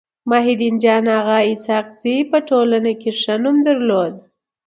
مولوي 0.29 0.29
محي 0.29 0.51
الدين 0.55 0.75
جان 0.83 1.05
اغا 1.19 1.37
اسحق 1.53 1.87
زي 2.01 2.15
په 2.31 2.37
ټولنه 2.49 2.91
کي 3.01 3.11
ښه 3.21 3.33
نوم 3.43 3.57
درلود. 3.67 4.13